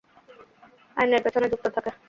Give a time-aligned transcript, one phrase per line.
[0.97, 1.91] আইনের পেছনে যুক্তি থাকে।